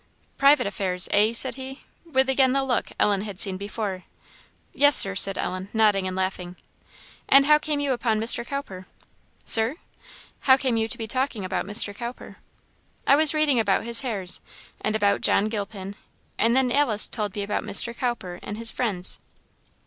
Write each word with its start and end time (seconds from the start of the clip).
"Private 0.39 0.65
affairs, 0.65 1.07
eh?" 1.11 1.31
said 1.31 1.53
he, 1.57 1.83
with 2.11 2.27
again 2.27 2.53
the 2.53 2.63
look 2.63 2.89
Ellen 2.99 3.21
had 3.21 3.39
seen 3.39 3.55
before. 3.55 4.05
"Yes, 4.73 4.95
Sir," 4.95 5.13
said 5.13 5.37
Ellen, 5.37 5.69
nodding 5.73 6.07
and 6.07 6.15
laughing. 6.15 6.55
"And 7.29 7.45
how 7.45 7.59
came 7.59 7.79
you 7.79 7.93
upon 7.93 8.19
Mr. 8.19 8.43
Cowper?" 8.43 8.87
"Sir?" 9.45 9.75
"How 10.39 10.57
came 10.57 10.75
you 10.75 10.87
to 10.87 10.97
be 10.97 11.05
talking 11.05 11.45
about 11.45 11.67
Mr. 11.67 11.93
Cowper?" 11.95 12.37
"I 13.05 13.15
was 13.15 13.35
reading 13.35 13.59
about 13.59 13.83
his 13.83 13.99
hares, 14.01 14.41
and 14.83 14.95
about 14.95 15.21
John 15.21 15.45
Gilpin; 15.49 15.93
and 16.39 16.55
then 16.55 16.71
Alice 16.71 17.07
told 17.07 17.35
me 17.35 17.43
about 17.43 17.61
Mr. 17.63 17.95
Cowper 17.95 18.39
and 18.41 18.57
his 18.57 18.71
friends." 18.71 19.19